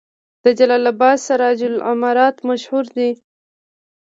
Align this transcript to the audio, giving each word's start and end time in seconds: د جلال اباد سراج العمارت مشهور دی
د 0.43 0.45
جلال 0.57 0.83
اباد 0.91 1.17
سراج 1.27 1.59
العمارت 1.71 2.35
مشهور 2.49 2.85
دی 2.95 3.09